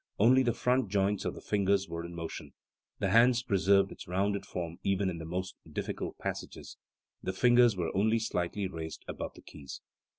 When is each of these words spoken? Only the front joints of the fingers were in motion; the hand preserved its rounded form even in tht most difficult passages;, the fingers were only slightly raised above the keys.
Only 0.17 0.41
the 0.41 0.51
front 0.55 0.89
joints 0.89 1.25
of 1.25 1.35
the 1.35 1.41
fingers 1.41 1.87
were 1.87 2.03
in 2.03 2.15
motion; 2.15 2.53
the 2.97 3.11
hand 3.11 3.39
preserved 3.47 3.91
its 3.91 4.07
rounded 4.07 4.47
form 4.47 4.77
even 4.81 5.11
in 5.11 5.19
tht 5.19 5.27
most 5.27 5.57
difficult 5.71 6.17
passages;, 6.17 6.77
the 7.21 7.31
fingers 7.33 7.75
were 7.77 7.95
only 7.95 8.17
slightly 8.17 8.67
raised 8.67 9.05
above 9.07 9.35
the 9.35 9.43
keys. 9.43 9.79